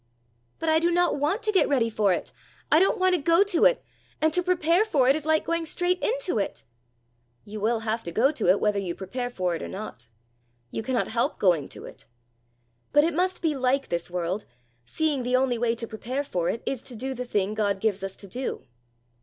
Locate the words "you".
7.45-7.63, 8.79-8.95, 10.71-10.81